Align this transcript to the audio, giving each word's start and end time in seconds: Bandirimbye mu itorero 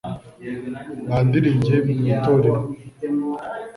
Bandirimbye 1.09 1.75
mu 1.87 2.03
itorero 2.13 2.53